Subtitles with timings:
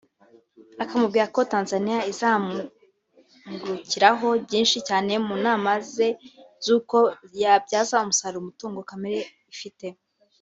[0.83, 6.07] akamubwira ko Tanzania izamwungukiraho byinshi cyane mu nama ze
[6.63, 6.97] z’uko
[7.41, 9.19] yabyaza umusaruro umutungo kamere
[9.55, 9.85] ifite